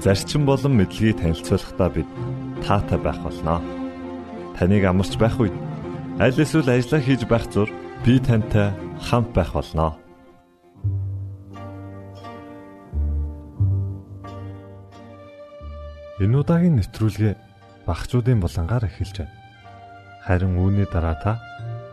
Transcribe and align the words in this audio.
зарчим 0.00 0.46
болон 0.48 0.80
мэдлэгийг 0.80 1.20
танилцуулахдаа 1.20 1.88
бид 1.92 2.08
таатай 2.64 2.98
байх 2.98 3.20
болноо. 3.20 3.60
Таныг 4.56 4.84
амарч 4.84 5.16
байх 5.20 5.36
үед 5.36 5.52
аль 6.16 6.40
эсвэл 6.40 6.72
ажиллаа 6.72 7.00
хийж 7.04 7.28
байх 7.28 7.44
зур 7.52 7.68
би 8.04 8.16
тантай 8.16 8.72
хамт 9.04 9.32
байх 9.36 9.52
болноо. 9.52 10.00
Энэ 16.20 16.36
удаагийн 16.36 16.76
нэвтрүүлгээ 16.80 17.34
багчуудын 17.84 18.40
булангаар 18.40 18.88
эхэлж 18.88 19.24
байна. 19.24 19.36
Харин 20.24 20.56
үүний 20.60 20.88
дараа 20.88 21.16
та 21.16 21.32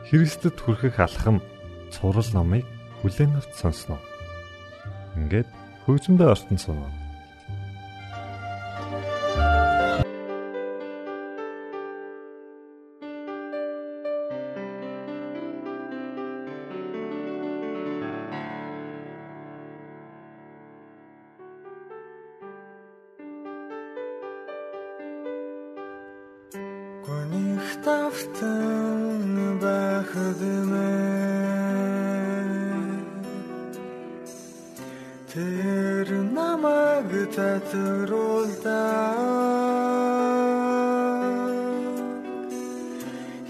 Христэд 0.08 0.59
хүрэхэх 0.59 0.99
алхам 0.99 1.44
цуврал 1.92 2.27
номыг 2.36 2.64
хүлээн 3.03 3.36
авч 3.39 3.52
сонсноо. 3.55 3.99
Ингээд 5.16 5.47
хөгжмөдөө 5.88 6.27
ортон 6.27 6.59
сунаа. 6.59 7.06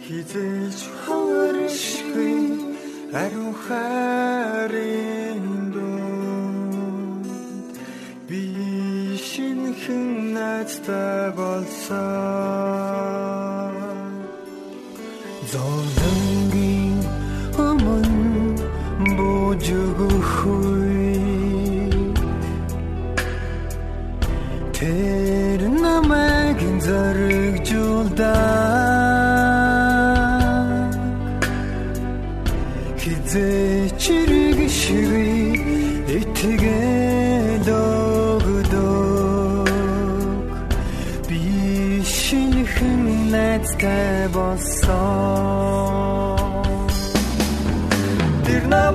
Хизээч 0.08 0.80
хавршгүй 1.04 2.40
ариун 3.22 3.54
хайрын 3.64 5.46
дунд 5.74 7.26
би 8.28 8.44
шинхэн 9.30 10.06
найзтай 10.36 11.24
болсон. 11.38 11.98
Зовлонгийн 15.52 16.98
өмнө 17.68 18.66
бужиггүй 19.18 20.18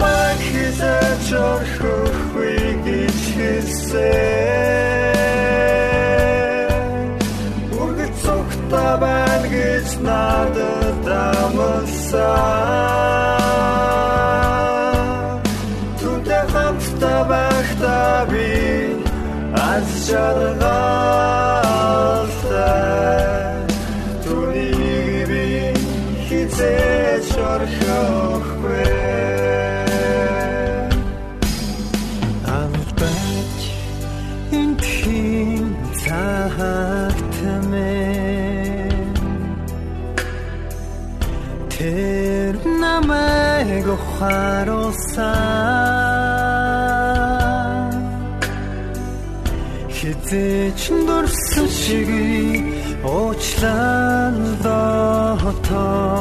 Намайг 0.03 0.41
хизээч 0.51 1.27
орхихгүй 1.51 2.59
гэж 2.87 3.19
хэлсэн 3.37 4.03
Үргэлж 7.83 8.17
цогтой 8.25 8.93
байна 9.03 9.47
гэж 9.55 9.89
надад 10.07 11.07
амласан. 11.31 12.43
Түнтэй 16.03 16.45
хамтдаа 16.53 17.21
байхдаа 17.31 18.19
би 18.31 18.51
аз 19.71 19.89
жаргалтай. 20.11 20.83
Түүнийг 24.25 25.31
би 25.31 25.47
хизээч 26.27 27.29
орхихгүй 27.53 28.32
ухааруулсан 43.95 45.33
Хизээч 49.97 50.83
дурсан 51.07 51.69
шиг 51.79 52.11
уучлал 53.05 54.39
дотор 54.65 56.13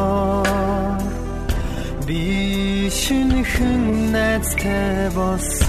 Би 2.12 2.90
шинхэн 2.92 4.12
найзтай 4.12 5.10
болсон. 5.16 5.62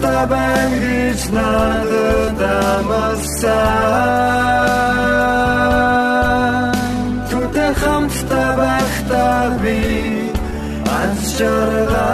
цогтой 0.06 0.26
байна 0.30 0.78
гэж 0.84 1.20
надад 1.34 2.40
амласан 2.76 3.66
Түнтэй 7.30 7.72
хамтдаа 7.80 8.50
байхдаа 8.60 9.44
би 9.62 9.80
аз 11.00 11.20
жаргалтай. 11.38 12.06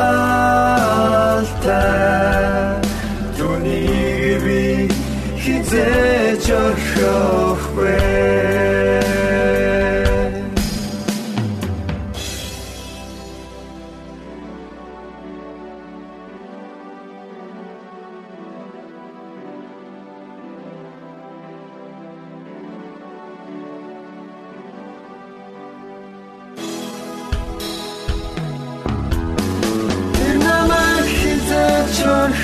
Түүнийг 3.37 4.41
би 4.45 4.63
хизээч 5.43 6.45
орхихгүй 6.65 7.42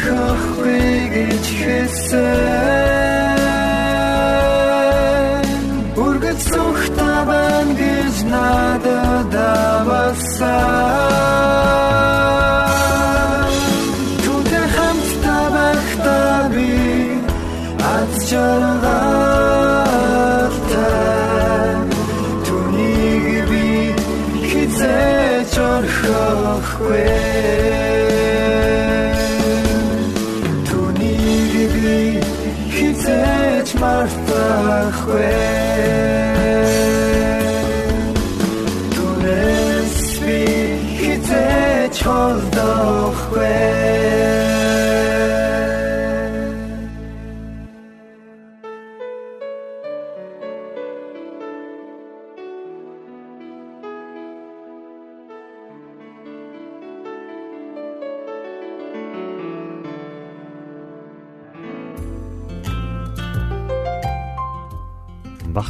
орхихгүй 0.09 0.85
гэж 1.15 1.45
хэлсэн 1.61 2.78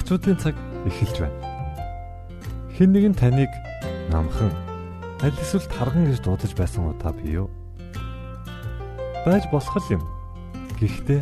багцуудын 0.08 0.40
цаг 0.40 0.56
эхэлж 0.88 1.20
байна. 1.20 1.36
Хэн 2.72 2.96
нэгэн 2.96 3.12
таныг 3.12 3.52
намхан 4.08 4.48
аль 5.20 5.36
эсвэл 5.36 5.68
тарган 5.68 6.08
гэж 6.08 6.24
дуудаж 6.24 6.52
байсан 6.56 6.88
удаа 6.88 7.12
бий 7.12 7.36
юу? 7.36 7.52
Байж 9.28 9.44
болох 9.52 9.76
юм. 9.92 10.00
Гэхдээ 10.80 11.20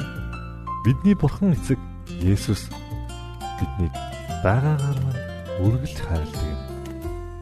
бидний 0.86 1.18
бурхан 1.18 1.58
эцэг 1.58 1.82
Есүс 2.22 2.70
биднийг 3.58 3.90
байгаагаар 4.46 4.98
маань 5.02 5.22
үргэлж 5.66 5.98
хайрладаг 6.06 6.46
юм. 6.46 6.60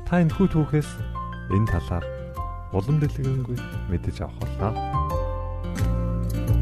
Та 0.09 0.25
энэ 0.25 0.33
хүү 0.33 0.49
түүхээс 0.49 0.91
энэ 1.53 1.69
талаар 1.69 2.05
улам 2.73 3.05
дэлгэрэнгүй 3.05 3.61
мэдэж 3.93 4.17
авах 4.25 4.49
болоо. 4.49 4.73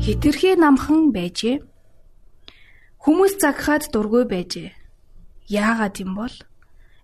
Хитрхи 0.03 0.59
намхан 0.59 1.15
байжээ. 1.15 1.63
Хүмүүс 3.03 3.43
загхаад 3.43 3.91
дургүй 3.91 4.25
байжээ. 4.31 4.71
Яагаад 5.51 5.99
юм 5.99 6.15
бол 6.15 6.35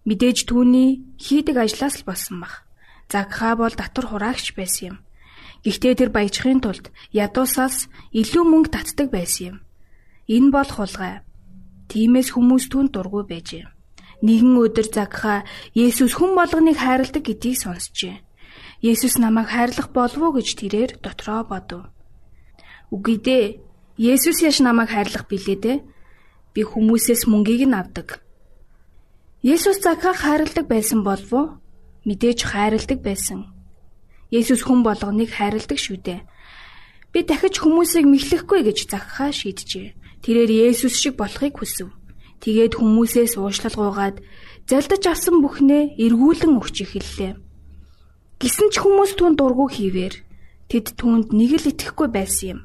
мэдээж 0.06 0.46
түүний 0.46 1.02
хийдэг 1.18 1.58
ажлаас 1.58 1.98
л 1.98 2.06
болсон 2.06 2.38
баг. 2.46 2.62
Загхаа 3.10 3.58
бол 3.58 3.74
татвар 3.74 4.06
хураагч 4.06 4.54
байсан 4.54 4.94
юм. 4.94 4.96
Гэхдээ 5.66 5.94
тэр 5.98 6.10
баяжхын 6.14 6.62
тулд 6.62 6.94
ядуусаас 7.10 7.90
илүү 8.14 8.44
мөнгө 8.46 8.70
татдаг 8.70 9.10
байсан 9.10 9.44
юм. 9.50 9.56
Энэ 10.30 10.54
бол 10.54 10.70
хулгай. 10.70 11.26
Тиймээс 11.90 12.30
хүмүүс 12.30 12.70
түүнд 12.70 12.94
дургүй 12.94 13.24
байжээ. 13.26 13.66
Нэгэн 14.22 14.54
өдөр 14.54 14.86
загхаа 14.86 15.42
Есүс 15.74 16.14
хүн 16.14 16.38
болгоныг 16.38 16.78
хайрладаг 16.78 17.26
гэдгийг 17.26 17.58
сонсчээ. 17.58 18.22
Есүс 18.86 19.18
намайг 19.18 19.50
хайрлах 19.50 19.90
болов 19.90 20.22
уу 20.22 20.36
гэж 20.38 20.48
тэрээр 20.62 20.90
дотроо 21.02 21.42
бодов. 21.42 21.90
Үгүй 22.94 23.16
дээ. 23.18 23.46
Есүс 23.98 24.46
яш 24.46 24.62
намайг 24.62 24.94
хайрлах 24.94 25.26
билээ 25.26 25.58
дээ. 25.58 25.82
Би 26.54 26.62
хүмүүсээс 26.62 27.26
мөнгийг 27.26 27.66
нь 27.66 27.74
авдаг. 27.74 28.22
Есүс 29.42 29.82
Закхаг 29.82 30.22
хайрладаг 30.22 30.70
байсан 30.70 31.02
болов 31.02 31.30
уу? 31.34 31.46
Мэдээж 32.06 32.46
хайрладаг 32.46 33.02
байсан. 33.02 33.50
Есүс 34.30 34.62
хүн 34.62 34.86
болгоныг 34.86 35.34
хайрладаг 35.34 35.82
шүү 35.82 35.98
дээ. 35.98 36.22
Би 37.10 37.26
дахиж 37.26 37.58
хүмүүсийг 37.58 38.06
мэхлэхгүй 38.06 38.70
гэж 38.70 38.86
Закхаа 38.86 39.34
шийджээ. 39.34 39.98
Тэрээр 40.22 40.70
Есүс 40.70 40.94
шиг 40.94 41.18
болохыг 41.18 41.58
хүсв. 41.58 41.90
Тэгээд 42.38 42.78
хүмүүсээс 42.78 43.34
уушлал 43.34 43.74
гуугаад 43.74 44.22
залдаж 44.70 45.02
авсан 45.10 45.42
бүхнээ 45.42 45.98
эргүүлэн 45.98 46.54
өгч 46.54 46.86
эхэллээ. 46.86 47.34
Гисэн 48.38 48.70
ч 48.70 48.78
хүмүүс 48.78 49.18
түүнд 49.18 49.42
дургу 49.42 49.66
хийвэр 49.66 50.22
тэд 50.70 50.94
түүнд 50.94 51.34
нэг 51.34 51.58
л 51.58 51.70
итгэхгүй 51.74 52.08
байсан 52.14 52.46
юм. 52.54 52.60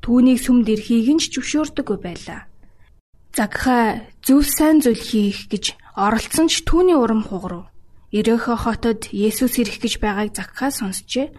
Түүнийг 0.00 0.38
сүмд 0.40 0.66
ирэхийг 0.72 1.08
нь 1.14 1.22
ч 1.22 1.28
зөвшөөрдөггүй 1.36 1.98
байлаа. 2.00 2.40
Загха 3.36 4.08
зөв 4.26 4.42
сайн 4.48 4.80
зүйл 4.80 4.98
хийх 4.98 5.46
гэж 5.52 5.64
оролцсон 5.94 6.48
ч 6.48 6.64
түүний 6.64 6.96
урам 6.96 7.22
хугарав. 7.22 7.70
Ирехө 8.10 8.56
хотод 8.58 9.06
Есүс 9.12 9.60
ирэх 9.62 9.78
гэж 9.78 10.02
байгааг 10.02 10.34
Загха 10.34 10.74
сонсчээ. 10.74 11.30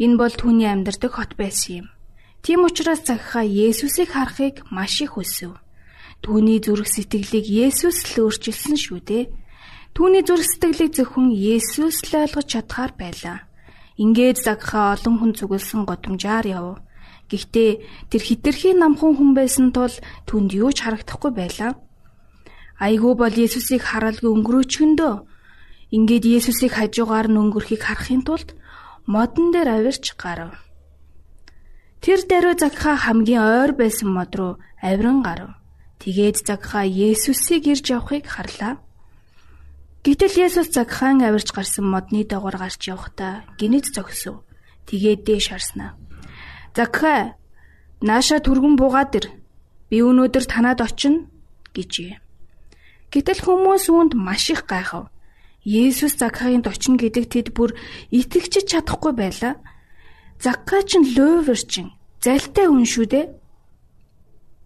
Энэ 0.00 0.16
бол 0.16 0.32
түүний 0.32 0.70
амьдардаг 0.70 1.12
хот 1.12 1.36
байсан 1.36 1.84
юм. 1.84 1.86
Тийм 2.40 2.64
учраас 2.64 3.04
Загха 3.04 3.44
Есүсийг 3.44 4.16
харахыг 4.16 4.64
маш 4.72 5.04
их 5.04 5.20
хүсв. 5.20 5.60
Түүний 6.24 6.60
зүрх 6.64 6.88
сэтгэлийг 6.88 7.44
Есүс 7.44 8.16
л 8.16 8.24
өөрчилсөн 8.24 8.76
шүү 8.80 9.00
дээ. 9.04 9.24
Түүний 9.92 10.24
зүрх 10.24 10.46
сэтгэлийг 10.48 10.96
зөвхөн 10.96 11.28
Есүс 11.36 12.00
л 12.08 12.24
ойлгож 12.24 12.46
чадхаар 12.48 12.92
байлаа. 12.96 13.44
Ингээд 14.00 14.40
загха 14.40 14.96
олон 14.96 15.14
хүн 15.20 15.32
зүгэлсэн 15.36 15.84
годамжаар 15.84 16.46
яв. 16.48 16.80
Гэхдээ 17.30 17.70
тэр 18.10 18.22
хитрхийн 18.26 18.82
намхан 18.82 19.14
хүн 19.14 19.30
байсан 19.38 19.70
тул 19.70 19.94
түнд 20.26 20.50
юу 20.50 20.74
ч 20.74 20.82
харагдахгүй 20.82 21.30
байлаа. 21.30 21.78
Айгүй 22.82 23.14
бол 23.14 23.30
Есүсийг 23.30 23.86
харалгүй 23.86 24.30
өнгөрөөчгөндөө 24.34 25.14
ингээд 25.94 26.24
Есүсийг 26.26 26.74
хажуугаар 26.74 27.30
нь 27.30 27.38
өнгөрөхийг 27.38 27.82
харахын 27.86 28.26
тулд 28.26 28.58
модон 29.06 29.54
дээр 29.54 29.68
авирч 29.78 30.18
гарав. 30.18 30.58
Тэр 32.02 32.20
даруй 32.26 32.54
загха 32.58 32.96
хамгийн 32.96 33.42
ойр 33.42 33.72
байсан 33.78 34.08
мод 34.10 34.32
руу 34.34 34.52
авиран 34.82 35.22
гарав. 35.22 35.54
Тэгээд 36.02 36.36
загха 36.48 36.82
Есүсийг 36.82 37.68
ирж 37.70 37.86
явахыг 37.94 38.26
харлаа. 38.26 38.80
Гэтэл 40.00 40.48
Есүс 40.48 40.72
загхаан 40.72 41.20
авирч 41.20 41.52
гарсан 41.52 41.84
модны 41.84 42.24
дагавар 42.24 42.56
гарч 42.56 42.88
явахдаа 42.88 43.44
гинэд 43.60 43.92
зогсов. 43.92 44.40
Тэгээд 44.88 45.28
дээш 45.28 45.52
харснаа. 45.52 46.00
Загхаа 46.76 47.34
нааша 48.00 48.38
түргэн 48.40 48.74
буугаад 48.78 49.12
ир. 49.18 49.26
Би 49.90 50.02
өнөөдөр 50.06 50.44
танад 50.46 50.80
очино 50.80 51.26
гэжээ. 51.74 52.18
Гэтэл 53.10 53.40
хүмүүс 53.42 53.90
үүнд 53.90 54.12
маш 54.14 54.54
их 54.54 54.64
гайхав. 54.70 55.10
Есүс 55.66 56.16
Закхагийн 56.16 56.64
очино 56.64 56.96
гэдэг 56.96 57.24
тэд 57.26 57.48
бүр 57.52 57.74
итгэж 58.14 58.64
чадахгүй 58.70 59.12
байлаа. 59.12 59.58
Закха 60.38 60.80
ч 60.86 60.96
лөөвөрчин 60.96 61.92
залтай 62.22 62.66
хүн 62.70 62.86
шүү 62.86 63.06
дээ. 63.12 63.26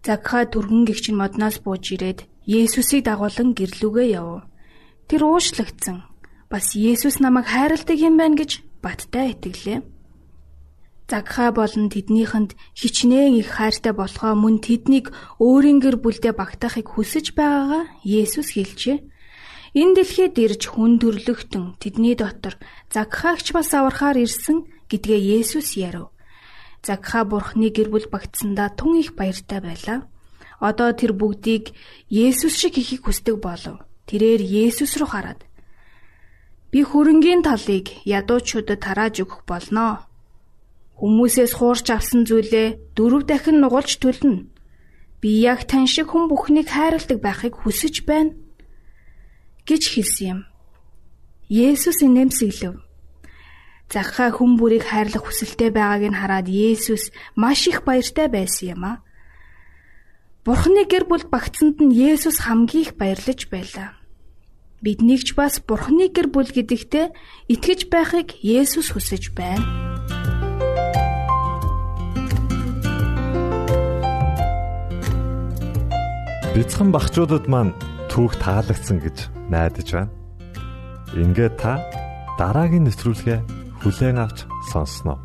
Закха 0.05 0.45
түргэн 0.45 0.85
гихчин 0.87 1.19
модноос 1.19 1.59
бууж 1.59 1.97
ирээд 1.97 2.29
Есүсийг 2.45 3.09
дагуулan 3.09 3.57
гэрлүүгээ 3.57 4.07
яв. 4.21 4.45
Тэр 5.09 5.25
уушлагдсан. 5.25 6.05
Бас 6.47 6.77
Есүс 6.77 7.17
намайг 7.17 7.49
хайрладаг 7.49 7.97
юм 7.97 8.21
байна 8.21 8.37
гэж 8.37 8.61
баттай 8.85 9.33
итгэлээ. 9.33 9.94
Загха 11.05 11.51
болон 11.53 11.93
тэднийхэнд 11.93 12.57
хичнээн 12.73 13.37
их 13.37 13.49
хайртай 13.53 13.93
болохоо 13.93 14.33
мөн 14.33 14.57
тэднийг 14.65 15.13
өөрийн 15.37 15.77
гэр 15.77 16.01
бүлдээ 16.01 16.33
багтаахыг 16.33 16.87
хүсэж 16.89 17.37
байгаагаа 17.37 17.83
Есүс 18.01 18.57
хэлжээ. 18.57 18.97
Энэ 19.77 19.93
дэлхийд 20.01 20.35
ирж 20.41 20.61
хүн 20.73 20.97
төрлөختөн 20.97 21.77
тэдний 21.77 22.15
дотор 22.17 22.57
Загхаагч 22.89 23.53
бас 23.53 23.69
аврахаар 23.77 24.17
ирсэн 24.25 24.65
гэдгээ 24.89 25.21
Есүс 25.37 25.77
ярив. 25.77 26.09
Загха 26.81 27.21
бурхны 27.21 27.69
гэр 27.69 27.93
бүл 27.93 28.07
багтсандаа 28.09 28.73
тун 28.73 28.97
их 28.97 29.13
баяртай 29.13 29.61
байлаа. 29.61 30.09
Одоо 30.57 30.89
тэр 30.97 31.13
бүгдийг 31.13 31.75
Есүс 32.09 32.57
шиг 32.57 32.81
хийхийг 32.81 33.05
хүсдэг 33.05 33.37
болов. 33.37 33.77
Тэрээр 34.09 34.41
Есүс 34.41 34.97
рүү 34.97 35.09
хараад 35.11 35.41
би 36.71 36.81
хөрөнгийн 36.81 37.41
талыг 37.45 37.93
ядуучуудад 38.03 38.81
тарааж 38.81 39.21
өгөх 39.23 39.47
болноо. 39.47 40.03
Хүмүүсээс 40.95 41.51
хуурч 41.59 41.91
авсан 41.91 42.23
зүйлээ 42.23 42.95
дөрөв 42.95 43.27
дахин 43.27 43.59
нугалж 43.59 43.99
төлнө. 43.99 44.47
Би 45.19 45.29
яг 45.43 45.67
тань 45.67 45.91
шиг 45.91 46.15
хүн 46.15 46.31
бүхнийг 46.31 46.71
хайрладаг 46.71 47.19
байхыг 47.19 47.59
хүсэж 47.59 48.07
байна 48.07 48.31
гэж 49.67 49.83
хэлсэн 49.91 50.27
юм. 50.31 50.39
Есүс 51.51 51.99
инээмсэглэв. 52.05 52.79
Захаа 53.91 54.31
хүн 54.33 54.55
бүрийг 54.57 54.87
хайрлах 54.87 55.27
хүсэлтэй 55.27 55.69
байгааг 55.69 56.03
нь 56.09 56.19
хараад 56.19 56.47
Есүс 56.47 57.11
маш 57.35 57.67
их 57.67 57.83
баяртай 57.83 58.27
байсан 58.31 58.73
юм 58.73 58.83
а. 58.85 58.93
Бурхны 60.45 60.85
гэр 60.89 61.05
бүл 61.05 61.25
багтсанд 61.29 61.81
нь 61.83 61.93
Есүс 61.93 62.39
хамгийн 62.45 62.85
их 62.85 62.91
баярлаж 62.97 63.45
байлаа. 63.51 63.97
Биднийг 64.81 65.21
ч 65.27 65.37
бас 65.37 65.61
Бурхны 65.61 66.09
гэр 66.09 66.29
бүл 66.33 66.49
гэдэгтээ 66.49 67.13
итгэж 67.53 67.89
байхыг 67.93 68.37
Есүс 68.41 68.93
хүсэж 68.93 69.33
байна. 69.37 69.65
Бяцхан 76.55 76.87
багчуудад 76.95 77.51
маань 77.51 77.75
түүх 78.07 78.39
таалагдсан 78.39 79.03
гэж 79.03 79.27
найдаж 79.51 79.91
байна. 79.91 80.15
Ингээд 81.11 81.59
та 81.59 81.83
дараагийн 82.39 82.87
нэвтрүүлгээ 82.87 83.39
хүлээн 83.83 84.23
авч 84.23 84.47
сонсноо. 84.71 85.19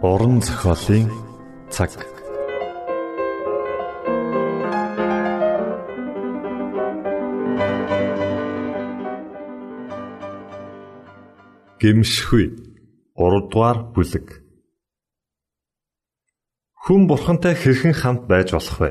уран 0.00 0.40
зохиолын 0.40 1.12
цаг 1.68 2.15
гимшгүй 11.80 12.46
3 13.16 13.52
дугаар 13.52 13.78
бүлэг 13.92 14.46
Хүн 16.86 17.10
бурхантай 17.10 17.58
хэрхэн 17.58 17.98
хамт 17.98 18.22
байж 18.30 18.54
болох 18.54 18.78
вэ? 18.78 18.90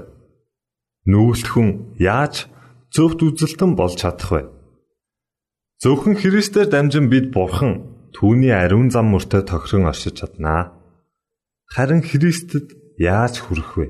Нүгэлт 1.07 1.47
хүн 1.47 1.69
яаж 1.95 2.51
зөвхт 2.91 3.23
үзэлтэн 3.23 3.71
болж 3.79 3.95
чадах 4.03 4.31
вэ? 4.35 4.41
Зөвхөн 5.79 6.19
Христээр 6.19 6.67
дамжин 6.67 7.07
бид 7.07 7.31
бурхан 7.31 7.87
түүний 8.11 8.51
ариун 8.51 8.91
зам 8.91 9.15
мөртөө 9.15 9.47
тохирон 9.47 9.87
оршиж 9.87 10.19
чаднаа. 10.19 10.75
Харин 11.71 12.03
Христэд 12.03 12.75
яаж 12.99 13.39
хүрэх 13.39 13.71
вэ? 13.79 13.87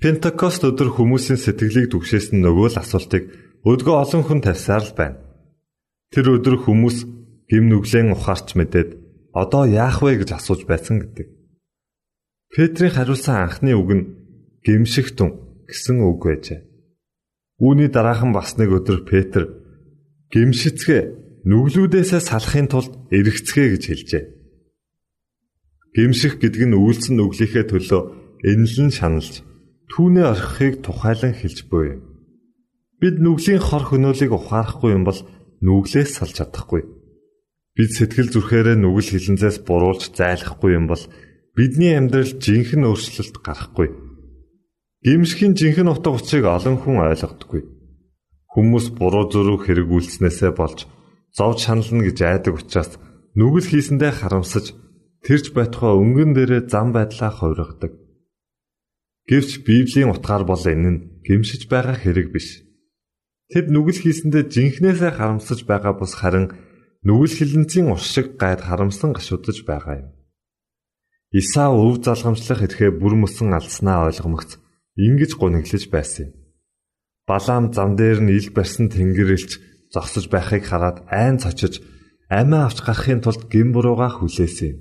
Пентакост 0.00 0.64
өдөр 0.64 0.88
хүмүүсийн 0.96 1.36
сэтгэлийг 1.36 1.92
түгшээсэн 1.92 2.40
нөгөө 2.40 2.68
л 2.72 2.80
асуултыг 2.80 3.24
өдгөө 3.68 3.96
олон 3.98 4.22
хүн 4.24 4.40
тавьсаар 4.40 4.88
л 4.88 4.96
байна. 4.96 5.20
Тэр 6.16 6.40
өдөр 6.40 6.64
хүмүүс 6.64 7.17
гим 7.48 7.64
нүглэн 7.72 8.12
ухаарч 8.12 8.54
мэдээд 8.54 8.90
одоо 9.32 9.64
яах 9.64 10.04
вэ 10.04 10.20
гэж 10.20 10.36
асууж 10.36 10.68
байсан 10.68 11.00
гэдэг. 11.00 11.26
Петрийн 12.52 12.92
хариулсан 12.92 13.36
анхны 13.48 13.72
үг 13.72 13.90
нь 13.92 14.04
гимшигтэн 14.64 15.64
гэсэн 15.68 16.00
үг 16.04 16.20
байжээ. 16.24 16.60
Үүний 17.60 17.88
дараахан 17.92 18.32
бас 18.32 18.56
нэг 18.56 18.72
өдөр 18.72 19.04
Петр 19.08 19.42
гимшицгээ 20.32 21.02
нүглүүдээсээ 21.48 22.22
салахын 22.24 22.68
тулд 22.68 22.92
эргэцгээ 23.12 23.66
гэж 23.72 23.82
хэлжээ. 23.88 24.24
Гимших 25.96 26.40
гэдэг 26.40 26.62
нь 26.68 26.76
үйлцэн 26.76 27.16
нүглийнхээ 27.16 27.64
төлөө 27.68 28.02
энэлэн 28.44 28.92
шаналж 28.92 29.42
түүнээ 29.88 30.26
орхихыг 30.36 30.74
тухайлан 30.84 31.34
хэлж 31.34 31.58
буй. 31.72 31.98
Бид 33.00 33.16
нүглийн 33.18 33.62
хор 33.62 33.84
хөнөөлийг 33.88 34.32
ухаарахгүй 34.36 34.92
юм 34.92 35.04
бол 35.08 35.20
нүглээс 35.64 36.20
салж 36.20 36.38
чадахгүй. 36.38 36.97
Бид 37.78 37.94
сэтгэл 37.94 38.34
зүрхээрээ 38.34 38.74
нүгэл 38.74 39.14
хилэнцээс 39.14 39.62
буруулж 39.62 40.10
зайлахгүй 40.18 40.74
юм 40.74 40.90
бол 40.90 40.98
бидний 41.54 41.94
амьдрал 41.94 42.34
жинхэнэ 42.42 42.90
өөрчлөлт 42.90 43.38
гарахгүй. 43.38 43.94
Гимшхийн 45.06 45.54
жинхэнэ 45.54 45.86
утга 45.86 46.10
учирыг 46.10 46.50
олон 46.50 46.82
хүн 46.82 47.06
ойлгодоггүй. 47.06 47.62
Хүмүүс 48.50 48.98
буруу 48.98 49.30
зөрүү 49.30 49.58
хэрэг 49.62 49.88
үйлснээсээ 49.94 50.58
болж 50.58 50.90
зовж 51.30 51.58
шанална 51.70 52.02
гэж 52.02 52.18
айдаг 52.26 52.58
учраас 52.58 52.98
нүгэл 53.38 53.70
хийсэндээ 53.70 54.10
харамсаж 54.10 54.74
тэрч 55.22 55.54
байтугай 55.54 55.94
өнгөн 55.94 56.34
дээрээ 56.34 56.62
зам 56.66 56.90
байдлаа 56.90 57.30
хувиргадаг. 57.30 57.94
Гэвч 59.30 59.62
Библийн 59.62 60.10
утгаар 60.10 60.42
бол 60.42 60.58
энэ 60.58 60.90
нь 60.90 61.02
гимшиж 61.22 61.70
байгаа 61.70 61.94
хэрэг 61.94 62.34
биш. 62.34 62.66
Тэд 63.54 63.70
нүгэл 63.70 64.02
хийсэндээ 64.02 64.50
жинхнээсээ 64.50 65.12
харамсаж 65.14 65.62
байгаа 65.62 65.94
бус 65.94 66.18
харин 66.18 66.58
нүгэл 67.06 67.34
хилэнцийн 67.38 67.86
уршиг 67.94 68.40
гайд 68.40 68.60
харамсан 68.64 69.12
гашуудж 69.14 69.62
байгаа 69.68 69.96
юм. 70.02 70.08
Исаа 71.30 71.70
өв 71.76 72.00
залгамжлах 72.04 72.64
эрхээ 72.66 72.90
бүр 72.96 73.14
мөсөн 73.20 73.52
алдснаа 73.52 74.08
ойлгомогц 74.08 74.56
ингэж 74.96 75.36
гуниглаж 75.36 75.84
байсан 75.92 76.24
юм. 76.26 76.32
Балаам 77.28 77.64
зам 77.76 77.90
дээр 78.00 78.24
нь 78.24 78.32
ил 78.32 78.48
барьсан 78.56 78.88
тэнгэрэлч 78.88 79.50
зогсож 79.92 80.24
байхыг 80.32 80.64
хараад 80.66 81.04
айн 81.12 81.36
цочиж 81.36 81.84
амиа 82.32 82.66
авч 82.66 82.78
гарахын 82.80 83.20
тулд 83.20 83.42
гин 83.52 83.68
бурууга 83.76 84.08
хүлээсэн. 84.08 84.72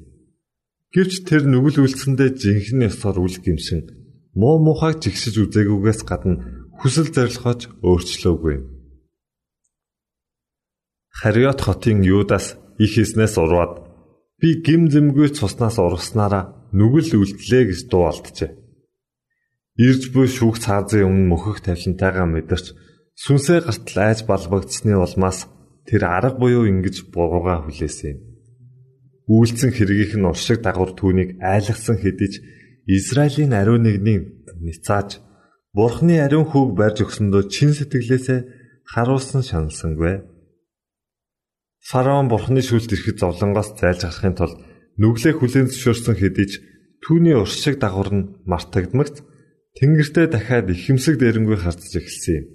Гэвч 0.96 1.14
тэр 1.28 1.44
нүгэл 1.52 1.84
үлдсэндээ 1.84 2.30
жинхэнэ 2.40 2.88
ёсоор 2.88 3.20
үл 3.20 3.38
гимшин 3.44 3.82
муу 4.40 4.56
мухайг 4.64 5.04
жигсэж 5.04 5.36
үзээгүйгээс 5.44 6.02
гадна 6.08 6.40
хүсэл 6.80 7.12
зорилгооч 7.12 7.62
өөрчлөөгүй. 7.84 8.77
Хариот 11.20 11.60
хотын 11.66 12.06
Юдас 12.06 12.58
их 12.78 12.92
хийснээс 12.96 13.36
урваад 13.42 13.74
би 14.40 14.62
гим 14.66 14.90
зэмгүй 14.94 15.34
цуснаас 15.38 15.78
ургаснараа 15.82 16.70
нүгэл 16.78 17.18
үлдлээ 17.22 17.64
гэж 17.70 17.80
дуу 17.90 18.06
алджээ. 18.12 18.52
Ирж 19.88 20.04
буй 20.14 20.28
шүүх 20.30 20.58
цаазын 20.62 21.10
өмнө 21.10 21.30
мөхөх 21.32 21.66
тавилантайгаа 21.66 22.28
мэдэрч 22.30 22.66
сүнсээ 23.24 23.60
гартал 23.66 23.98
айж 24.06 24.20
балбагдсны 24.30 24.94
улмаас 24.94 25.50
тэр 25.90 26.06
арга 26.06 26.38
буюу 26.38 26.70
ингэж 26.70 27.10
бурууга 27.14 27.66
хүлээсэн 27.66 28.14
юм 28.14 28.28
үйлцэн 29.28 29.76
хэргийнх 29.76 30.16
нь 30.16 30.30
уршиг 30.32 30.64
дагавар 30.64 30.96
түүнийг 30.96 31.36
айлгсан 31.44 32.00
хэдий 32.00 32.30
ч 32.32 32.36
Израилийн 32.88 33.52
ариун 33.52 33.84
нэгний 33.84 34.24
ницааж 34.64 35.20
Бурхны 35.76 36.24
ариун 36.24 36.48
хүүг 36.48 36.80
барьж 36.80 37.04
өгсөндөө 37.04 37.52
чин 37.52 37.76
сэтгэлээсээ 37.76 38.40
харуулсан 38.88 39.44
шаналсангүй. 39.44 40.24
Фараон 41.88 42.28
Бурхны 42.28 42.60
шүлт 42.60 42.92
ирэхэд 42.92 43.24
зовлонгоос 43.24 43.80
зайлж 43.80 44.04
гарахын 44.04 44.36
тулд 44.36 44.60
нүглээ 45.00 45.34
хүлээн 45.40 45.72
зөвшөөрсөн 45.72 46.16
хэдий 46.20 46.48
ч 46.52 46.54
түүний 47.00 47.32
уршиг 47.40 47.80
дагавар 47.80 48.12
нь 48.12 48.28
мартагдмагц 48.44 49.24
тэнгэртээ 49.80 50.28
дахиад 50.28 50.68
ихэмсэг 50.68 51.16
дээрэнгүй 51.16 51.56
харцж 51.64 51.96
эхэлсэн 51.96 52.36
юм. 52.44 52.46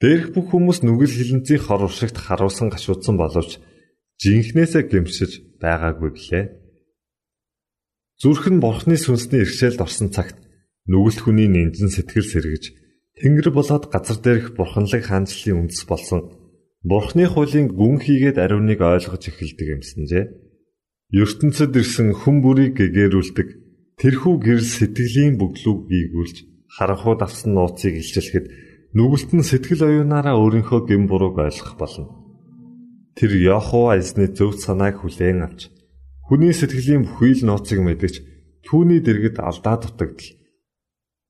Дээрх 0.00 0.32
бүх 0.32 0.48
хүмүүс 0.48 0.80
нүгэл 0.80 1.12
хилэнцийн 1.12 1.60
хор 1.60 1.84
уршигт 1.84 2.16
харуулсан 2.16 2.72
гашуудсан 2.72 3.20
боловч 3.20 3.60
жинхнээсээ 4.24 4.88
гэмшиж 4.88 5.60
байгаагүй 5.60 6.10
гэлээ. 6.16 6.44
Зүрх 8.16 8.48
нь 8.48 8.64
бурхны 8.64 8.96
сүнсний 8.96 9.44
иршээлд 9.44 9.84
орсон 9.84 10.08
цагт 10.08 10.40
нүгэлт 10.88 11.20
хүний 11.20 11.52
нэмжин 11.52 11.92
сэтгэл 11.92 12.32
сэргэж 12.32 12.64
Тэнгэр 13.20 13.52
болоод 13.52 13.92
газар 13.92 14.16
дээрх 14.16 14.56
бурханлаг 14.56 15.04
хаанчлалын 15.04 15.68
үндэс 15.68 15.84
болсон 15.84 16.39
Бурхны 16.80 17.28
хуулийн 17.28 17.68
гүн 17.76 18.00
хийгээд 18.00 18.40
ариуныг 18.40 18.80
ойлгож 18.80 19.20
эхэлдэг 19.28 19.68
юмсанжээ. 19.76 20.24
ертөнцид 21.12 21.76
ирсэн 21.76 22.16
хүн 22.16 22.40
бүрийг 22.40 22.80
гэгэрүүлдэг 22.80 23.48
тэрхүү 24.00 24.34
гэрэл 24.40 24.64
сэтгэлийн 24.64 25.36
бүглүүг 25.36 25.78
гүйгүүлж 25.92 26.36
харанхууд 26.72 27.20
авсан 27.20 27.52
нууцыг 27.52 28.00
илчилэхэд 28.00 28.46
нүгэлт 28.96 29.30
нь 29.36 29.44
сэтгэл 29.44 29.84
оюунаараа 29.84 30.40
өөрийнхөө 30.40 30.80
гэм 30.88 31.04
бурууг 31.04 31.36
ойлгох 31.44 31.76
болно. 31.76 32.08
Тэр 33.12 33.36
Яхова 33.36 34.00
эзний 34.00 34.32
зөв 34.32 34.56
санааг 34.56 35.04
хүлээн 35.04 35.44
авч 35.44 35.68
хүний 36.24 36.56
сэтгэлийн 36.56 37.04
бүхий 37.04 37.36
л 37.36 37.44
нууцыг 37.44 37.76
мэдгэж 37.84 38.14
түүний 38.64 39.04
дэргэд 39.04 39.36
алдаа 39.36 39.76
дутагдал. 39.76 40.32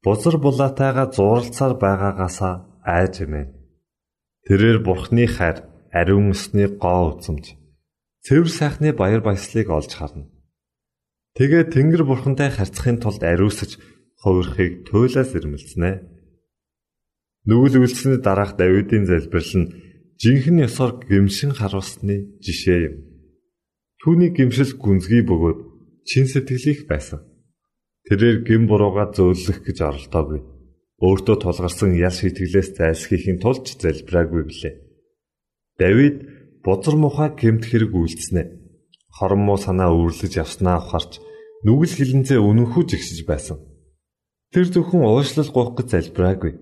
Бузар 0.05 0.39
булаатайгаа 0.39 1.11
зуралцаар 1.11 1.75
байгаагаасаа 1.75 2.55
айж 2.87 3.27
эмээ. 3.27 3.60
Тэрээр 4.51 4.83
бурхны 4.83 5.31
хайр, 5.31 5.63
ариун 5.95 6.35
өсний 6.35 6.67
гоо 6.67 7.15
үзэмж, 7.23 7.55
цэвэр 8.27 8.51
сайхны 8.51 8.91
баяр 8.91 9.23
баясгалыг 9.23 9.71
олж 9.71 9.95
харна. 9.95 10.27
Тэгээ 11.39 11.71
Тэнгэр 11.71 12.03
бурхантай 12.03 12.51
харьцахын 12.51 12.99
тулд 12.99 13.23
ариусж 13.23 13.79
хувирхыг 14.19 14.91
туйлаас 14.91 15.31
ирмэлцэнэ. 15.39 16.03
Нүгэл 17.47 17.79
үлдсэний 17.79 18.19
дараах 18.19 18.59
Давидын 18.59 19.07
залбирал 19.07 19.55
нь 19.55 19.71
жинхэнэ 20.19 20.67
ёсоор 20.67 20.99
гэмшин 21.07 21.55
харуулсны 21.55 22.43
жишээ 22.43 22.79
юм. 22.91 22.95
Түүний 24.03 24.35
гэмшил 24.35 24.75
гүнзгий 24.75 25.23
бөгөөд 25.31 25.59
чин 26.11 26.27
сэтгэлийнх 26.27 26.91
байсан. 26.91 27.23
Тэрээр 28.11 28.43
гэм 28.43 28.67
бурууга 28.67 29.15
зөөлөх 29.15 29.63
гэж 29.63 29.79
оролдоогүй. 29.79 30.43
Өөртөө 31.01 31.37
тулгарсан 31.41 31.97
ял 31.97 32.13
шитгэлээс 32.13 32.77
зайлсхийхин 32.77 33.41
тулд 33.41 33.67
залбираагүй 33.67 34.43
билээ. 34.49 34.75
Давид 35.81 36.17
бузар 36.61 36.97
мухай 37.01 37.33
гэмт 37.33 37.65
хэрэг 37.65 37.93
үйлдснэ. 37.97 38.43
Хорон 39.17 39.43
муу 39.49 39.57
санаа 39.57 39.97
үүрлэж 39.97 40.37
явснаа 40.37 40.85
ухаарч 40.85 41.25
нүгэл 41.65 41.97
хилэнцээ 41.97 42.37
үнэнхүү 42.37 42.83
жигсэж 42.85 43.25
байсан. 43.25 43.59
Тэр 44.53 44.69
зөвхөн 44.69 45.09
уушлал 45.09 45.49
гоох 45.49 45.81
гэж 45.81 45.89
залбираагүй. 45.97 46.53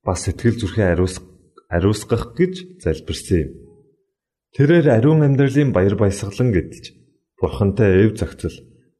Бас 0.00 0.24
сэтгэл 0.24 0.56
зүрхээ 0.56 0.96
ариусгах 0.96 1.32
ариусгах 1.72 2.36
гэж 2.36 2.84
залбирсан 2.84 3.38
юм. 3.44 3.50
Тэрээр 4.56 4.86
ариун 4.92 5.24
амьдралын 5.24 5.72
баяр 5.72 5.96
баясгалан 5.96 6.52
гэдэлж 6.52 6.92
бурхантай 7.40 8.04
эв 8.04 8.20
зохицол 8.20 8.56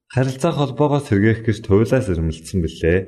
харилцаа 0.08 0.52
холбоогоо 0.56 1.00
сэргээх 1.04 1.44
гэж 1.44 1.56
туйлаас 1.68 2.08
ирмэлцсэн 2.08 2.64
билээ. 2.64 2.98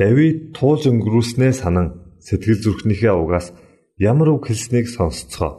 Давид 0.00 0.56
туулж 0.56 0.88
өнгөрүүлснээ 0.88 1.52
санан 1.52 2.16
сэтгэл 2.24 2.60
зүрхнийхээ 2.64 3.12
угаас 3.12 3.52
ямар 4.00 4.28
үг 4.32 4.48
хэлснийг 4.48 4.88
сонсцгоо. 4.88 5.52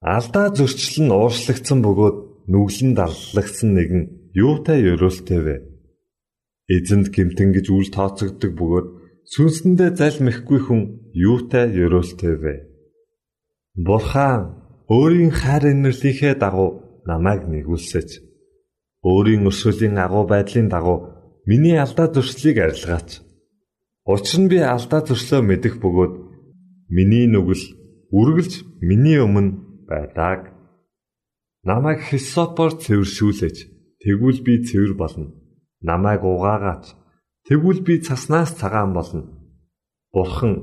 Алдаа 0.00 0.48
зөрчил 0.56 1.04
нь 1.04 1.12
уушлагдсан 1.12 1.78
бөгөөд 1.84 2.16
нүглэн 2.48 2.92
даллагдсан 2.96 3.70
нэгэн 3.76 4.02
юутай 4.32 4.78
ёроолтой 4.92 5.40
вэ? 5.44 5.56
Эзэнд 6.74 7.12
гимтэн 7.14 7.52
гэж 7.52 7.66
үл 7.68 7.88
тооцогддог 7.92 8.52
бөгөөд 8.56 8.88
Сүнсэндээ 9.22 9.90
залмихгүй 10.00 10.60
хүн 10.66 10.80
юутай 11.14 11.70
ёроолтой 11.84 12.34
вэ? 12.42 12.54
Бурхан 13.86 14.42
өөрийн 14.90 15.30
хайр 15.30 15.70
инэрлийнхээ 15.72 16.34
дагуу 16.42 16.70
намайг 17.06 17.46
нэгүүлсэж 17.46 18.08
өөрийн 19.06 19.46
өршөөлийн 19.46 19.96
агуу 20.02 20.24
байдлын 20.26 20.68
дагуу 20.68 20.98
миний 21.46 21.78
алдаа 21.78 22.08
зуршлыг 22.12 22.56
арилгаач. 22.58 23.20
Учир 24.06 24.40
нь 24.40 24.50
би 24.50 24.58
алдаа 24.58 25.00
зуршлоо 25.06 25.42
мэдэх 25.42 25.78
бөгөөд 25.82 26.14
миний 26.96 27.26
нүгэл 27.30 27.64
үргэлж 28.18 28.52
миний 28.88 29.18
өмнө 29.22 29.86
байдаг. 29.88 30.52
Намайг 31.64 32.00
хисопор 32.08 32.74
цэвэршүүлээч. 32.82 33.58
Тэгвэл 34.02 34.40
би 34.46 34.54
цэвэр 34.66 34.94
болно. 34.98 35.30
Намайг 35.80 36.22
угаагаач. 36.26 36.84
Тэгвэл 37.46 37.80
би 37.86 37.94
цаснаас 38.02 38.50
цагаан 38.58 38.92
болно. 38.92 39.22
Бурхан 40.12 40.54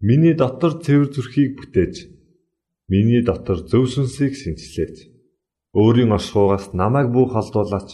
миний 0.00 0.34
дотор 0.34 0.82
цэвэр 0.84 1.08
зүрхийг 1.14 1.50
бүтээж 1.58 1.94
миний 2.90 3.22
дотор 3.22 3.58
зөв 3.70 3.86
сүнсийг 3.86 4.34
шинчлээч. 4.34 4.96
Өөрийн 5.78 6.10
оршихугаас 6.16 6.74
намайг 6.74 7.08
бүү 7.14 7.26
холдуулаач. 7.30 7.88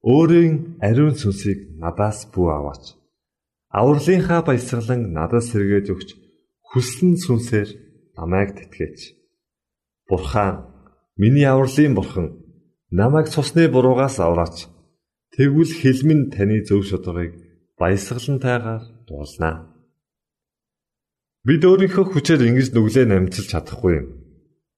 Өөрийн 0.00 0.80
ариун 0.80 1.12
сүнсийг 1.12 1.76
надаас 1.76 2.24
бүү 2.32 2.48
аваач. 2.56 2.96
Авралынхаа 3.68 4.40
баясгалан 4.48 5.12
надад 5.12 5.44
сэргээж 5.44 5.86
өгч 5.92 6.08
хүссэн 6.72 7.20
сүнсээр 7.20 7.68
намайг 8.16 8.56
тэтгэж. 8.56 9.12
Бурхан 10.08 10.64
миний 11.20 11.44
авралын 11.44 11.94
бурхан 11.94 12.26
намайг 12.90 13.28
цусны 13.28 13.68
буруугаас 13.68 14.16
авраач. 14.24 14.72
Тэгвэл 15.36 15.72
хэлмэн 15.80 16.32
таны 16.32 16.64
зөв 16.64 16.80
шударгыг 16.88 17.36
баясгалантайгаар 17.76 19.04
дуулнаа. 19.04 19.68
Бид 21.44 21.62
өөрийнхөө 21.64 22.04
хүчээр 22.08 22.48
ингэж 22.48 22.68
нүглээ 22.72 23.04
намжилж 23.04 23.48
чадахгүй 23.52 23.92
юм. 24.00 24.06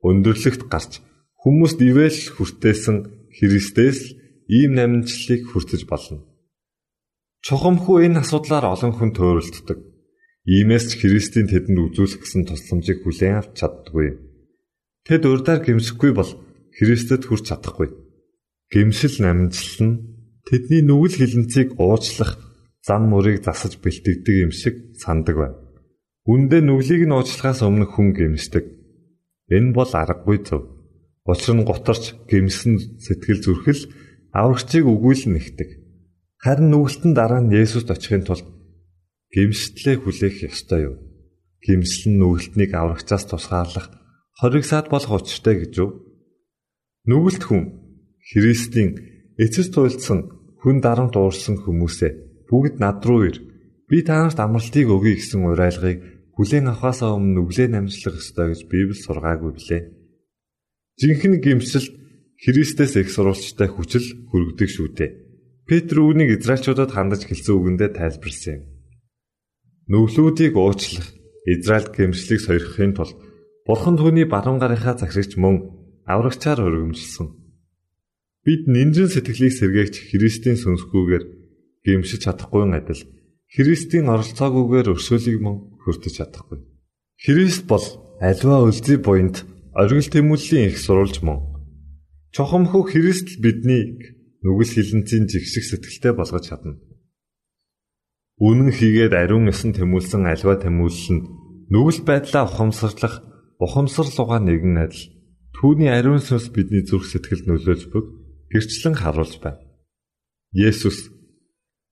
Өндөрлөгт 0.03 0.67
гарч 0.67 0.99
хүмүүст 1.43 1.79
ивэл 1.79 2.19
хүртээсэн 2.35 2.97
Христээс 3.33 4.01
л 4.03 4.22
ийм 4.57 4.77
намжлалыг 4.77 5.43
хүртэж 5.49 5.83
болно. 5.89 6.21
Чухамхүү 7.41 7.97
энэ 8.07 8.21
асуудлаар 8.21 8.69
олон 8.75 8.93
хүн 8.95 9.11
төөрөлддөг. 9.17 9.79
Иймээс 10.45 10.85
ч 10.93 11.01
Христийн 11.01 11.49
тэдэнд 11.49 11.79
үзүүлэх 11.81 12.21
гэсэн 12.21 12.43
тусламжийг 12.47 13.01
хүлээн 13.03 13.41
авч 13.41 13.53
чаддаггүй. 13.59 14.09
Тэд 15.09 15.23
урдаар 15.25 15.65
гимшихгүй 15.65 16.13
бол 16.15 16.31
Христэд 16.77 17.23
хүрч 17.25 17.45
чадахгүй. 17.49 17.89
Гимшил 18.69 19.17
намжлал 19.25 19.81
нь 19.89 19.95
тэдний 20.47 20.83
нүгэл 20.85 21.17
хилэнцгийг 21.19 21.71
уучлах 21.81 22.37
зам 22.87 23.09
мөрийг 23.09 23.43
засаж 23.47 23.81
бэлтгэдэг 23.81 24.37
юм 24.45 24.53
шиг 24.53 24.75
сандаг 24.99 25.37
байна. 25.39 25.59
Үндэ 26.29 26.63
нүглийг 26.63 27.03
нь 27.07 27.15
уучлахаас 27.15 27.63
өмнө 27.67 27.87
хүн 27.91 28.15
гимшдэг. 28.15 28.65
Энэ 29.51 29.75
бол 29.75 29.91
аргагүй 29.91 30.39
зөв. 30.47 30.63
Учир 31.27 31.55
нь 31.55 31.67
гутарч 31.67 32.15
гимсэн 32.31 32.99
сэтгэл 33.03 33.43
зүрхэл 33.43 33.83
аврагчийг 34.33 34.89
өгүүлэн 34.89 35.33
нэгдэг. 35.37 35.71
Харин 36.41 36.69
нүгэлтэн 36.73 37.13
дараа 37.15 37.41
нь 37.45 37.55
Есүст 37.55 37.93
очихын 37.93 38.25
тулд 38.27 38.49
гимстлээ 39.31 39.97
хүлээх 40.01 40.37
ёстой 40.49 40.81
юу? 40.89 40.97
Гимсэл 41.63 42.11
нь 42.11 42.19
нүгэлтнийг 42.19 42.73
аврагчаас 42.75 43.29
тусгаарлах 43.29 43.93
хориг 44.41 44.65
саад 44.67 44.91
болох 44.91 45.23
учиртай 45.23 45.63
гэж 45.63 45.73
юу? 45.79 45.91
Нүгэлт 47.07 47.45
хүн 47.47 47.63
Христийн 48.33 48.91
эцэс 49.39 49.71
туйлдсан 49.71 50.19
хүн 50.65 50.77
дарамт 50.83 51.15
уурсан 51.15 51.63
хүмүүсээ 51.63 52.47
бүгд 52.51 52.83
над 52.83 53.05
руу 53.07 53.29
ир. 53.31 53.39
Би 53.87 54.03
та 54.03 54.25
нарт 54.25 54.41
амралтыг 54.41 54.89
өгье 54.89 55.15
гэсэн 55.21 55.47
уриалгыг 55.47 55.99
хүлээн 56.35 56.73
авахаас 56.73 57.05
өмнө 57.07 57.45
нүглээ 57.45 57.69
намжлах 57.71 58.19
ёстой 58.19 58.51
гэж 58.51 58.61
Библи 58.67 58.97
сургаагүй 58.97 59.53
билээ. 59.55 59.83
Жинхэнэ 60.99 61.39
гимсэлд 61.45 62.02
Христэс 62.43 62.99
их 62.99 63.09
сурвалжтай 63.15 63.71
хүчил 63.71 64.27
хүргэдэг 64.27 64.69
шүү 64.69 64.89
дээ. 64.99 65.11
Петр 65.63 66.03
үүнийг 66.03 66.43
Израильчуудад 66.43 66.91
хандаж 66.91 67.23
хэлсэн 67.23 67.55
үгэндээ 67.55 67.91
тайлбарлсан 67.95 68.55
юм. 68.59 68.63
Нүглүүдийг 69.87 70.59
уучлах, 70.59 71.07
Израильд 71.47 71.95
гимслийг 71.95 72.43
сойрхохын 72.43 72.99
тулд 72.99 73.15
Бурхан 73.63 73.95
түүний 73.95 74.27
баруун 74.27 74.59
гарынхаа 74.59 74.99
загшигч 74.99 75.39
мөн 75.39 75.71
аврагчаар 76.03 76.67
өргөмжилсөн. 76.67 77.31
Бид 78.43 78.67
нинжин 78.67 79.07
сэтгэлийг 79.07 79.55
сэргээгч 79.55 80.11
Христийн 80.11 80.59
сүнсгүйгээр 80.59 81.25
гимшиж 81.87 82.27
чадахгүй 82.27 82.67
адил 82.75 83.07
Христийн 83.55 84.11
оролцоогүйгээр 84.11 84.91
өршөөлийг 84.99 85.39
мөн 85.39 85.79
хүртэж 85.87 86.15
чадахгүй. 86.19 86.59
Христ 87.23 87.71
бол 87.71 87.87
альва 88.19 88.67
үлзий 88.67 88.99
буйнд 88.99 89.47
оргил 89.79 90.11
тэмүүллийн 90.11 90.75
их 90.75 90.83
сурулж 90.83 91.23
мөн. 91.23 91.52
Чухамхүү 92.33 92.83
Христ 92.89 93.29
биднийг 93.45 94.17
нүгэл 94.41 94.73
хилэнцийн 94.73 95.29
жигших 95.29 95.69
сэтгэлтэй 95.69 96.17
болгож 96.17 96.49
чадна. 96.49 96.81
Үнэн 98.41 98.73
хийгээд 98.73 99.13
ариун 99.13 99.53
эсэн 99.53 99.77
тэмүүлсэн 99.77 100.25
альва 100.25 100.57
тэмүүлэл 100.57 101.09
нь 101.13 101.27
нүгэл 101.69 102.01
байдлаа 102.09 102.49
ухамсарлах 102.49 103.21
ухамсарлууга 103.61 104.41
нэгэн 104.41 104.81
адил 104.81 105.13
түүний 105.61 105.93
ариун 105.93 106.25
сүнс 106.25 106.49
бидний 106.57 106.81
зүрх 106.89 107.05
сэтгэлд 107.05 107.53
нөлөөлж 107.53 107.93
бүг 107.93 108.07
гэрчлэн 108.49 108.97
харуулж 108.97 109.37
байна. 109.45 109.61
Есүс 110.57 111.13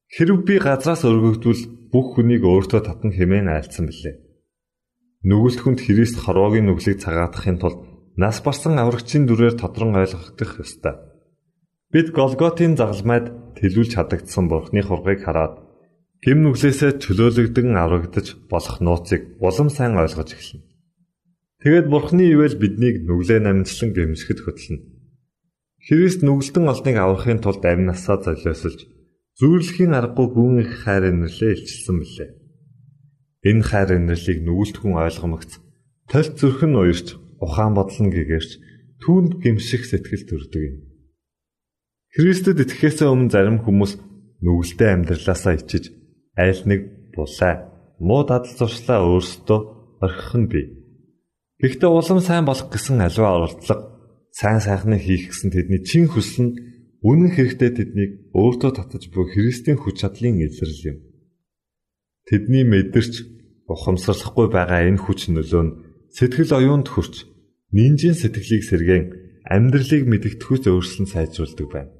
хэрв 0.08 0.40
би 0.48 0.56
газраас 0.56 1.04
өргөгдвөл 1.04 1.92
бүх 1.92 2.16
хүнийг 2.16 2.48
өөртөө 2.48 2.80
татна 2.88 3.12
хэмээн 3.12 3.52
айлцсан 3.52 3.92
билээ. 3.92 4.16
Нүгэлт 5.28 5.60
хүнд 5.60 5.80
Христ 5.84 6.16
хорвоогийн 6.24 6.64
нүглийг 6.64 6.96
цагаатгахын 7.04 7.60
тулд 7.60 7.89
нас 8.16 8.42
барсан 8.42 8.78
аврагчийн 8.78 9.26
дүрээр 9.26 9.54
тодрон 9.58 9.94
ойлгох 9.94 10.34
ёстой. 10.38 10.94
Бид 11.92 12.14
Голготын 12.14 12.74
загалмайд 12.78 13.58
тэлүүлж 13.58 13.92
хадагдсан 13.98 14.46
Бурхны 14.48 14.82
хургийг 14.82 15.26
хараад 15.26 15.58
гим 16.22 16.46
нүглээсээ 16.46 17.02
чөлөөлөгдөн 17.02 17.74
аврагдаж 17.74 18.26
болох 18.46 18.78
нууцыг 18.78 19.38
улам 19.42 19.68
сайн 19.70 19.98
ойлгож 19.98 20.30
эхэлнэ. 20.32 20.66
Тэгэд 21.62 21.86
Бурхны 21.92 22.24
ивэл 22.30 22.56
биднийг 22.62 23.02
нүглээ 23.04 23.40
намжлан 23.42 23.90
гэмшгэд 23.92 24.40
хөтлөнө. 24.42 24.86
Христ 25.86 26.20
нүгэлтэн 26.22 26.64
олныг 26.70 26.96
аврахын 27.00 27.40
тулд 27.42 27.64
амь 27.66 27.88
насаа 27.88 28.22
золиосолж 28.22 28.86
Зүйрлэхийн 29.40 29.96
аргагүй 29.96 30.28
гүн 30.36 30.60
их 30.60 30.84
хайр 30.84 31.08
инэрлээ 31.08 31.56
илчилсэн 31.56 31.96
билээ. 31.96 32.30
Энэ 33.48 33.64
хайр 33.64 33.96
инэрлийг 33.96 34.44
нүгэлт 34.44 34.76
хүн 34.84 35.00
ойлгомогц 35.00 35.56
толь 36.12 36.30
зүрх 36.36 36.60
нь 36.68 36.76
уярч 36.76 37.16
ухаан 37.40 37.74
бодол 37.74 38.00
нь 38.04 38.12
гэгэрч 38.14 38.50
түүнд 39.02 39.40
гимших 39.42 39.82
сэтгэл 39.88 40.24
төрдөг 40.28 40.62
юм. 40.62 40.76
Христэд 42.14 42.62
итгэхээс 42.62 43.02
өмнө 43.08 43.32
зарим 43.32 43.58
хүмүүс 43.64 43.92
нүгэлтэй 44.44 44.88
амьдралаасаа 44.94 45.56
ичиж 45.56 45.90
айл 46.36 46.62
нэг 46.68 46.80
булаа 47.16 47.54
муу 47.98 48.22
дадал 48.28 48.54
зуршлаа 48.54 49.00
өөрсдөө 49.08 49.60
орхих 50.04 50.32
нь 50.36 50.50
бий. 50.52 50.66
Гэхдээ 51.62 51.90
улам 51.90 52.20
сайн 52.20 52.44
болох 52.44 52.68
гэсэн 52.68 53.00
аливаа 53.04 53.32
оролдлого 53.46 53.82
сайн 54.32 54.60
сайхныг 54.60 55.00
хийх 55.04 55.32
гэсэн 55.32 55.50
тэдний 55.52 55.80
чин 55.84 56.08
хүсэл 56.08 56.44
нь 56.44 56.52
Үнэн 57.00 57.32
хэрэгтээ 57.32 57.70
тэднийг 57.80 58.12
өөртөө 58.36 58.72
татаж 58.76 59.08
буй 59.08 59.24
Христийн 59.32 59.80
хүч 59.80 60.04
чадлын 60.04 60.44
илрэл 60.44 60.84
юм. 60.92 60.98
Тэдний 62.28 62.64
мэдэрч 62.68 63.24
ухамсарлахгүй 63.72 64.52
байгаа 64.52 64.84
энэ 64.84 65.00
хүч 65.00 65.32
нөлөө 65.32 65.62
нь 65.64 65.76
сэтгэл 66.12 66.60
оюунд 66.60 66.92
хүрч 66.92 67.24
нинжийн 67.76 68.16
сэтгэлийг 68.18 68.62
сэргээн 68.66 69.06
амьдралыг 69.46 70.04
мэдгэдэгхүйц 70.10 70.64
өөрчлөн 70.70 71.08
сайжруулдаг 71.10 71.68
байна. 71.70 71.92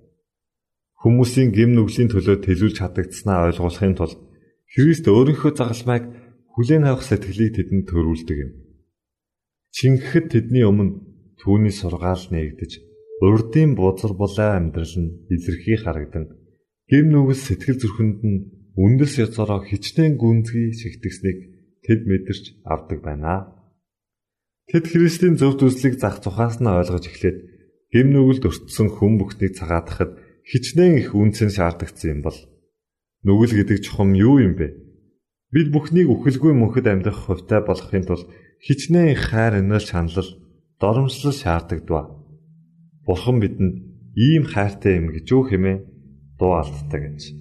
Хүмүүсийн 1.01 1.51
гим 1.57 1.73
нүглийн 1.75 2.13
төлөө 2.13 2.45
төлөвлөж 2.45 2.75
чадагдсанаа 2.79 3.49
ойлгуулахын 3.49 3.97
тулд 3.97 4.19
Христ 4.71 5.09
өөрийнхөө 5.09 5.53
загалмайг 5.57 6.05
хүлээн 6.55 6.85
авах 6.87 7.03
сэтгэлийг 7.07 7.57
тэдэнд 7.57 7.87
төрүүлдэг 7.89 8.39
юм. 8.45 8.53
Чингэхэд 9.75 10.27
тэдний 10.31 10.67
өмнө 10.67 11.01
түүний 11.41 11.75
сургаал 11.75 12.21
нээгдэж 12.31 12.73
урдын 13.25 13.75
бузар 13.79 14.13
булаа 14.15 14.59
амьдрал 14.59 14.95
нь 15.01 15.15
илэрхий 15.35 15.79
харагдан 15.81 16.25
гим 16.91 17.07
нүгэл 17.11 17.41
сэтгэл 17.47 17.81
зүрхэнд 17.81 18.21
нь 18.27 18.39
үндэс 18.77 19.13
яцороо 19.25 19.61
хичнээн 19.65 20.15
гүнзгий 20.21 20.73
шигтгсэнийг 20.81 21.39
тэд 21.85 22.01
мэдэрч 22.09 22.45
авдаг 22.65 22.99
байна. 23.05 23.60
Тэд 24.71 24.87
Христийн 24.87 25.35
зөв 25.35 25.59
төслийг 25.59 25.99
зах 25.99 26.23
тухаас 26.23 26.63
нь 26.63 26.71
ойлгож 26.71 27.11
эхлээд 27.11 27.39
гим 27.91 28.15
нүгэлд 28.15 28.47
өртсөн 28.47 28.89
хүн 28.95 29.19
бүхнийг 29.19 29.59
цагаатахад 29.59 30.15
хичнээн 30.47 31.03
их 31.03 31.11
үнцэн 31.11 31.51
шаардагдсан 31.51 32.09
юм 32.15 32.21
бол 32.23 32.39
нүгэл 33.27 33.59
гэдэг 33.59 33.83
чухам 33.83 34.15
юу 34.15 34.39
юм 34.39 34.55
бэ? 34.55 34.79
Бид 35.51 35.75
бүхнийг 35.75 36.07
үхэлгүй 36.15 36.55
мөнхөд 36.55 36.87
амьдрах 36.87 37.19
хувьтай 37.19 37.67
болохын 37.67 38.07
тулд 38.07 38.31
хичнээн 38.63 39.19
их 39.19 39.35
хайр 39.35 39.59
инээл 39.59 39.83
шаналл 39.83 40.31
доромжлол 40.79 41.35
шаарддаг. 41.35 41.83
Бурхан 43.03 43.43
бидэнд 43.43 43.75
ийм 44.15 44.47
хайртай 44.47 45.03
юм 45.03 45.11
гэж 45.11 45.27
юу 45.35 45.51
хэмээн 45.51 45.83
дуу 46.39 46.63
алддаг 46.63 47.03
гэж. 47.11 47.35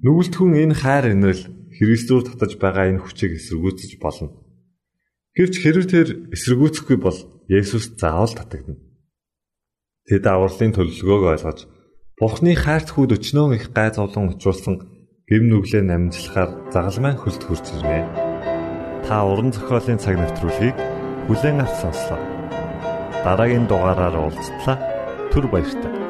Нүгэлт 0.00 0.34
хүн 0.40 0.56
энэ 0.56 0.80
хайр 0.80 1.12
инрэл 1.12 1.44
Христээр 1.76 2.24
татаж 2.24 2.56
байгаа 2.56 2.88
энэ 2.88 3.04
хүчийг 3.04 3.36
эсэргүүцэж 3.36 4.00
болно. 4.00 4.41
Гэвч 5.32 5.54
хэрэг 5.64 5.86
тэр 5.88 6.08
эсэргүүцэхгүй 6.36 6.98
бол 7.00 7.16
Есүс 7.48 7.96
заавал 7.96 8.36
татагдана. 8.36 8.76
Тэд 10.04 10.28
авралын 10.28 10.76
төлөвлөгөөг 10.76 11.24
ойлгож 11.32 11.60
Бурхны 12.20 12.52
хайрт 12.52 12.92
хүүд 12.92 13.16
өчнөө 13.16 13.56
их 13.56 13.72
гай 13.72 13.88
зовлон 13.96 14.36
учруулсан 14.36 14.76
гэм 15.24 15.48
нүглээ 15.48 15.88
намжлахаар 15.88 16.68
загалмайн 16.68 17.16
хөлд 17.16 17.42
хурж 17.48 17.64
ирнэ. 17.80 18.04
Та 19.08 19.24
уран 19.24 19.56
зохиолын 19.56 19.96
цаг 19.96 20.20
навтруулыг 20.20 20.76
Хүлээн 21.26 21.64
авч 21.64 21.74
сонслоо. 21.80 22.20
Дараагийн 23.24 23.64
дугаараар 23.70 24.16
уулзтлаа. 24.20 24.76
Түр 25.32 25.46
баярлалаа. 25.48 26.01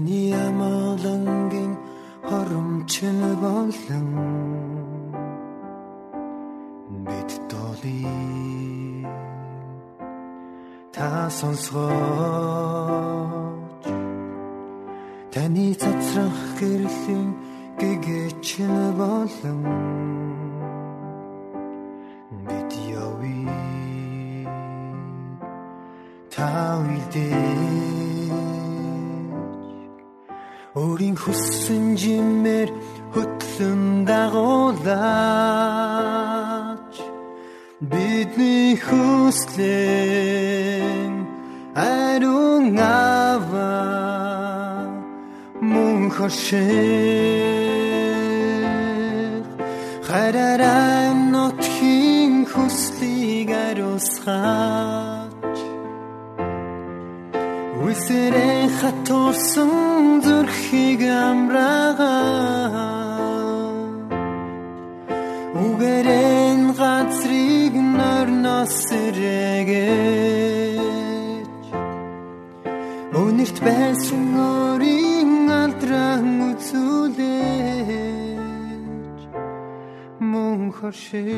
Таны 0.00 0.22
амгалангийн 0.46 1.72
хоромч 2.28 2.92
нь 3.16 3.26
болон 3.42 4.08
бид 7.06 7.30
доли 7.50 8.00
та 10.94 11.08
сонсгооч. 11.38 11.84
Таны 15.32 15.66
цацрах 15.80 16.40
гэрлийн 16.58 17.28
гэгэч 17.80 18.48
нь 18.72 18.82
болон 19.00 19.60
бид 22.46 22.70
явъя 23.04 24.48
та 26.34 26.48
үйлдээ 26.80 27.89
өөрийн 30.74 31.16
хүссэн 31.18 31.96
жимээр 31.98 32.70
хөтлөн 33.10 34.06
дагуулаач. 34.06 34.94
Бидний 37.80 38.78
хүслэн 38.78 39.66
ариун 41.74 42.78
ава 42.78 43.74
мөн 45.58 46.10
хошиг. 46.14 46.62
Хараарай 50.06 51.10
нотхийн 51.34 52.46
хүслийг 52.46 53.50
ариусгаач 53.50 54.89
Үсэрэн 58.10 58.66
хатурсан 58.78 60.18
зүрхийг 60.24 61.02
амраага. 61.30 62.16
Үгэрэн 65.54 66.60
газрыг 66.74 67.74
норноос 67.98 68.72
сэрэгэж 68.86 69.94
Өнөрт 73.22 73.58
байсан 73.66 74.24
өөрийн 74.50 75.32
алдран 75.62 76.26
үзүүлэж 76.50 77.20
Мөн 80.30 80.60
хошиг 80.78 81.30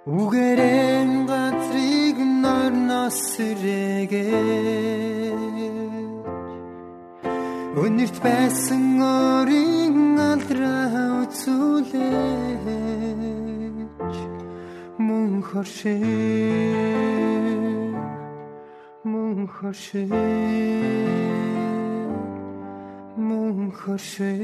Үгэрэн 0.03 1.23
газрыг 1.31 2.17
норноос 2.43 3.15
сэрээгээ 3.31 4.19
Өнөрт 7.79 8.17
байсан 8.19 8.99
өрийн 8.99 10.19
алдраа 10.19 11.23
үзүүлээч. 11.23 12.03
Мөн 14.99 15.39
хоршиг 15.39 16.03
Мөн 19.07 19.47
хоршиг 19.55 20.11
Мөн 23.15 23.71
хоршиг 23.71 24.43